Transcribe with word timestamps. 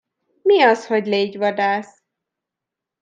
Mi 0.45 0.61
az, 0.61 0.87
hogy 0.87 1.05
légyvadász? 1.07 2.03